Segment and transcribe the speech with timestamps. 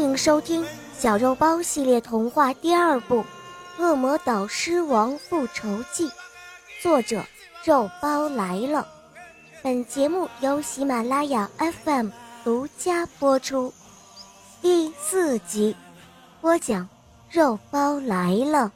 [0.00, 0.64] 欢迎收听
[0.98, 3.16] 《小肉包系列童话》第二部
[3.78, 6.08] 《恶魔岛狮王复仇记》，
[6.82, 7.22] 作者
[7.66, 8.88] 肉包来了。
[9.62, 11.50] 本节目由喜马拉雅
[11.84, 12.08] FM
[12.42, 13.74] 独家播出。
[14.62, 15.76] 第四集，
[16.40, 16.88] 播讲
[17.30, 18.72] 肉包来了。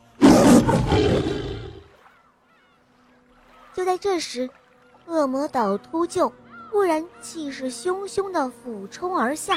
[3.73, 4.51] 就在这时，
[5.07, 6.31] 恶魔岛秃鹫
[6.71, 9.55] 忽然气势汹汹地俯冲而下。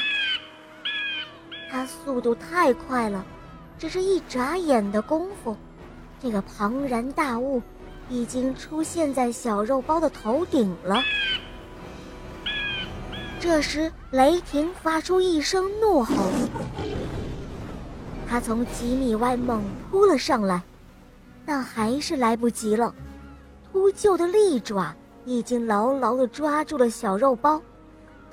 [1.70, 3.26] 他速度太快了，
[3.78, 5.56] 只是一眨眼的功夫，
[6.22, 7.62] 这个庞然大物
[8.10, 11.02] 已经出现在小肉包的头顶了。
[13.40, 16.14] 这时，雷霆发出一声怒吼，
[18.28, 20.62] 他从几米外猛扑了上来，
[21.46, 22.94] 但还是来不及了。
[23.72, 27.62] 秃鹫的利爪已经牢牢地抓住了小肉包，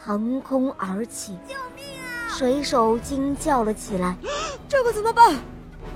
[0.03, 1.37] 腾空而起。
[2.37, 4.17] 水手惊叫了起来
[4.69, 5.37] ：“这可怎么办？”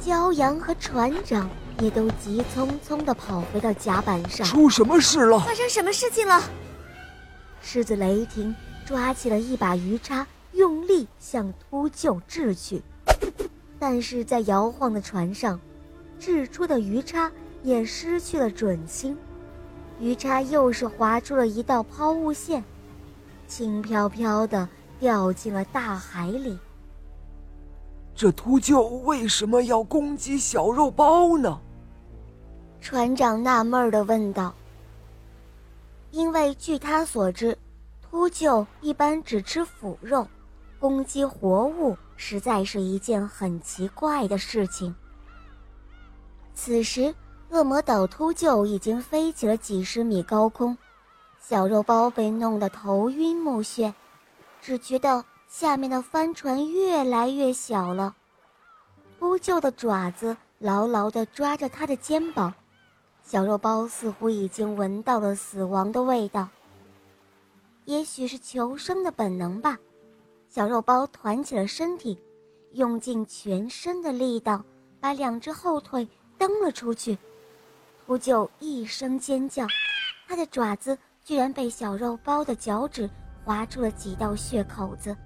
[0.00, 4.46] 骄阳和船长也都急匆匆地跑回到甲板上。
[4.46, 5.40] 出什么事了？
[5.40, 6.40] 发生什么事情了？
[7.60, 8.54] 狮子雷霆
[8.86, 12.80] 抓起了一把鱼叉，用力向秃鹫掷去，
[13.78, 15.58] 但是在摇晃的船上，
[16.20, 17.30] 掷出的鱼叉
[17.64, 19.16] 也失去了准心，
[19.98, 22.62] 鱼叉又是划出了一道抛物线，
[23.48, 24.68] 轻飘飘的。
[24.98, 26.58] 掉进了大海里。
[28.14, 31.60] 这秃鹫为什么要攻击小肉包呢？
[32.80, 34.54] 船长纳闷的问道。
[36.10, 37.56] 因为据他所知，
[38.02, 40.26] 秃鹫一般只吃腐肉，
[40.80, 44.94] 攻击活物实在是一件很奇怪的事情。
[46.54, 47.14] 此时，
[47.50, 50.76] 恶魔岛秃鹫已经飞起了几十米高空，
[51.40, 53.92] 小肉包被弄得头晕目眩。
[54.60, 58.14] 只觉得下面的帆船越来越小了，
[59.18, 62.52] 秃鹫的爪子牢牢地抓着他的肩膀，
[63.22, 66.48] 小肉包似乎已经闻到了死亡的味道。
[67.84, 69.78] 也许是求生的本能吧，
[70.48, 72.18] 小肉包团起了身体，
[72.72, 74.62] 用尽全身的力道
[75.00, 77.16] 把两只后腿蹬了出去。
[78.06, 79.66] 秃鹫一声尖叫，
[80.26, 83.08] 它的爪子居然被小肉包的脚趾。
[83.48, 85.16] 划出了几道血口子。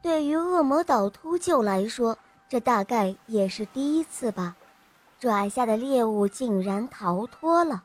[0.00, 2.16] 对于恶魔岛秃鹫来说，
[2.48, 4.56] 这大概也是第一次吧。
[5.20, 7.82] 爪下的猎物竟然逃脱了。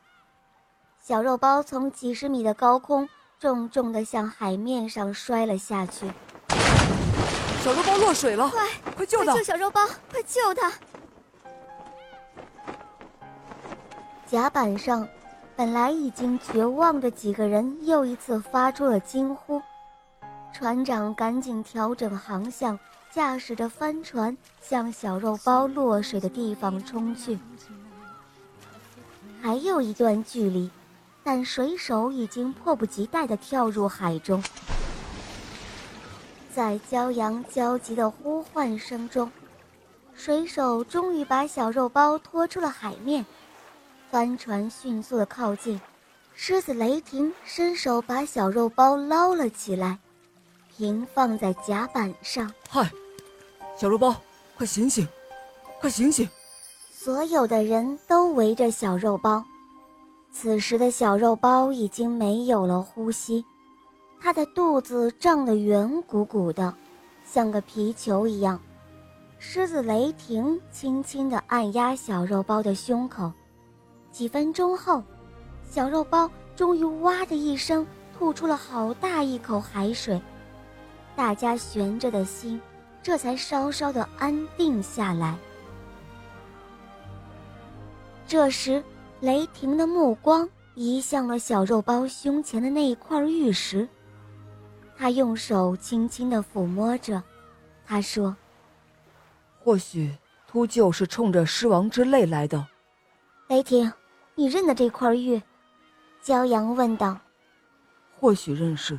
[1.01, 6.09] 小肉包从几十米的高空重重地向海面上摔了下去。
[7.61, 8.47] 小肉包落水了！
[8.47, 9.33] 快，快救他！
[9.35, 9.85] 救小肉包！
[10.09, 10.71] 快救他！
[14.25, 15.05] 甲板上。
[15.59, 19.61] 本来已经绝望的几个人又一次发出了惊呼，
[20.53, 22.79] 船长赶紧调整航向，
[23.11, 27.37] 驾驶着帆船向小肉包落水的地方冲去。
[29.41, 30.71] 还有一段距离，
[31.25, 34.41] 但水手已经迫不及待地跳入海中。
[36.53, 39.29] 在骄阳焦急的呼唤声中，
[40.15, 43.25] 水手终于把小肉包拖出了海面。
[44.11, 45.79] 帆船迅速的靠近，
[46.33, 49.99] 狮子雷霆伸手把小肉包捞了起来，
[50.75, 52.51] 平放在甲板上。
[52.67, 52.89] 嗨，
[53.77, 54.15] 小肉包，
[54.57, 55.07] 快醒醒，
[55.79, 56.27] 快醒醒！
[56.91, 59.45] 所有的人都围着小肉包。
[60.31, 63.45] 此时的小肉包已经没有了呼吸，
[64.19, 66.73] 他的肚子胀得圆鼓鼓的，
[67.25, 68.59] 像个皮球一样。
[69.37, 73.31] 狮子雷霆轻轻地按压小肉包的胸口。
[74.11, 75.03] 几分钟后，
[75.69, 77.85] 小肉包终于“哇”的一声
[78.17, 80.21] 吐出了好大一口海水，
[81.15, 82.59] 大家悬着的心
[83.01, 85.37] 这才稍稍的安定下来。
[88.27, 88.83] 这时，
[89.21, 93.87] 雷霆的目光移向了小肉包胸前的那一块玉石，
[94.97, 97.23] 他用手轻轻的抚摸着，
[97.85, 98.35] 他说
[99.63, 100.13] ：“或许
[100.47, 102.67] 秃鹫是冲着狮王之泪来的。”
[103.47, 103.91] 雷霆。
[104.39, 105.41] 你认得这块玉？
[106.23, 107.19] 骄阳问道。
[108.17, 108.97] 或许认识。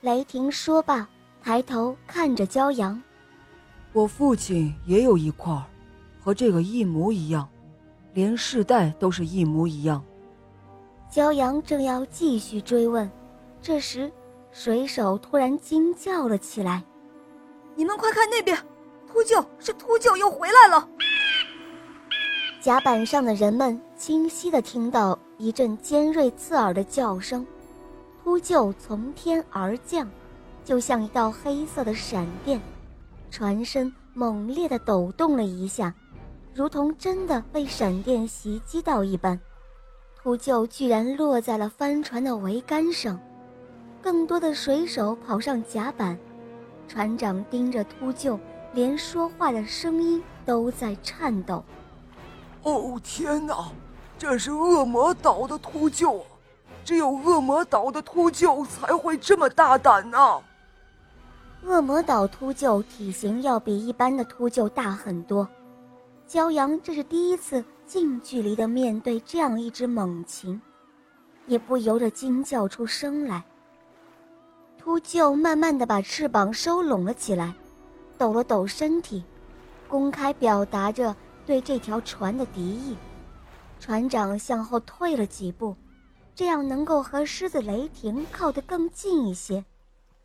[0.00, 1.08] 雷霆说罢，
[1.40, 3.00] 抬头看着骄阳。
[3.92, 5.56] 我父亲也有一块，
[6.20, 7.48] 和这个一模一样，
[8.12, 10.04] 连世代都是一模一样。
[11.08, 13.08] 骄阳正要继续追问，
[13.60, 14.10] 这时，
[14.50, 16.82] 水手突然惊叫了起来
[17.76, 18.58] ：“你们快看那边，
[19.06, 20.88] 秃鹫是秃鹫又回来了！”
[22.62, 27.44] 甲板上的人们清晰地听到一阵尖锐刺耳的叫声，
[28.22, 30.08] 秃鹫从天而降，
[30.64, 32.60] 就像一道黑色的闪电，
[33.32, 35.92] 船身猛烈地抖动了一下，
[36.54, 39.40] 如同真的被闪电袭击到一般。
[40.22, 43.18] 秃鹫居然落在了帆船的桅杆上，
[44.00, 46.16] 更多的水手跑上甲板。
[46.86, 48.38] 船长盯着秃鹫，
[48.72, 51.64] 连说话的声音都在颤抖。
[52.62, 53.72] 哦天哪，
[54.18, 56.22] 这是恶魔岛的秃鹫！
[56.84, 60.40] 只有恶魔岛的秃鹫才会这么大胆呢。
[61.64, 65.46] 恶魔岛秃鹫体型要比一般的秃鹫大很多，
[66.28, 70.60] 骄阳这是第一次近距离的面对这样一只猛禽，
[71.46, 73.44] 也不由得惊叫出声来。
[74.76, 77.54] 秃鹫慢慢的把翅膀收拢了起来，
[78.18, 79.22] 抖了抖身体，
[79.86, 81.14] 公开表达着
[81.46, 82.96] 对这条船的敌意。
[83.80, 85.76] 船长向后退了几步。
[86.34, 89.62] 这样能够和狮子雷霆靠得更近一些。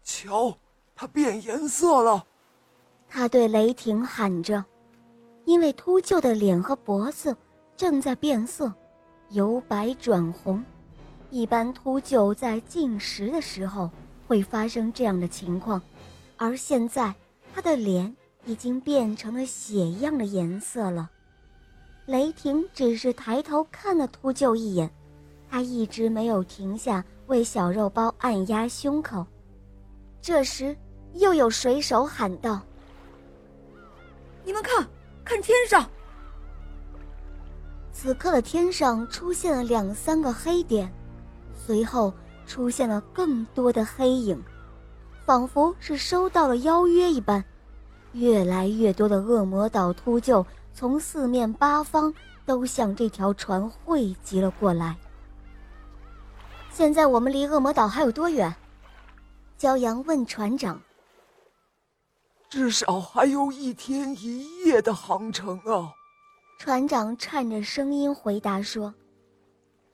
[0.03, 0.57] 瞧，
[0.95, 2.25] 它变颜色了！
[3.09, 4.63] 他对雷霆喊着，
[5.43, 7.35] 因为秃鹫的脸和脖子
[7.75, 8.73] 正在变色，
[9.31, 10.63] 由白转红。
[11.29, 13.91] 一般秃鹫在进食的时候
[14.27, 15.81] 会发生这样的情况，
[16.37, 17.13] 而现在
[17.53, 18.15] 它的脸
[18.47, 21.09] 已经变成了血一样的颜色了。
[22.05, 24.89] 雷霆只是抬头看了秃鹫一眼。
[25.49, 29.25] 他一直没有停下为小肉包按压胸口。
[30.21, 30.75] 这时，
[31.13, 32.61] 又有水手喊道
[34.43, 34.85] ：“你们看，
[35.23, 35.89] 看天上！”
[37.93, 40.91] 此刻的天上出现了两三个黑点，
[41.65, 42.13] 随后
[42.45, 44.41] 出现了更多的黑影，
[45.25, 47.43] 仿佛是收到了邀约一般。
[48.13, 52.13] 越来越多的恶魔岛秃鹫从四面八方
[52.45, 54.95] 都向这条船汇集了过来。
[56.71, 58.55] 现在我们离恶魔岛还有多远？
[59.59, 60.79] 骄阳问船长。
[62.49, 65.91] 至少还有一天一夜的航程啊！
[66.59, 68.93] 船长颤着声音回答说。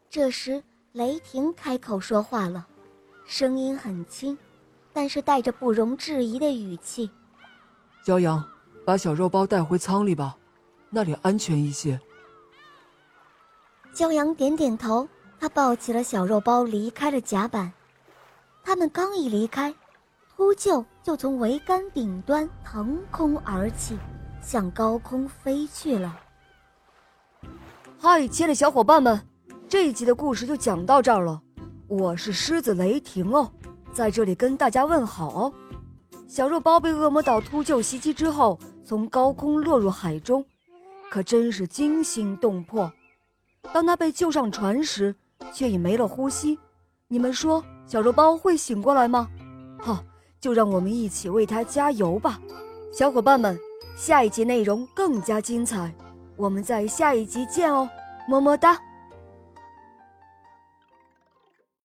[0.10, 2.68] 这时，雷霆开口说话了，
[3.26, 4.38] 声音很轻，
[4.92, 7.10] 但是带着不容置疑的语气
[8.06, 8.44] ：“骄阳，
[8.86, 10.36] 把小肉包带回舱里吧，
[10.90, 12.00] 那里安全一些。”
[13.96, 15.08] 骄阳点点头。
[15.40, 17.70] 他抱起了小肉包，离开了甲板。
[18.64, 19.76] 他们刚一离开，
[20.38, 24.00] 秃鹫就从桅杆顶端腾空而起，
[24.42, 26.18] 向高空飞去了。
[28.00, 29.20] 嗨，亲爱的小伙伴们，
[29.68, 31.42] 这一集的故事就讲到这儿了。
[31.90, 33.52] 我是狮子雷霆哦，
[33.92, 35.54] 在这里跟大家问好哦。
[36.28, 40.44] 小肉包被恶魔岛秃鹫袭击之后，从高空落入海中，
[41.12, 42.92] 可真是惊心动魄。
[43.72, 45.16] 当他被救上船时，
[45.54, 46.58] 却已没了呼吸，
[47.08, 49.30] 你们说小肉包会醒过来吗？
[49.80, 50.04] 好，
[50.40, 52.40] 就让我们一起为他加油吧，
[52.92, 53.58] 小伙伴们！
[53.96, 55.94] 下一集内容更加精彩，
[56.36, 57.88] 我们在下一集见哦，
[58.28, 58.76] 么么哒。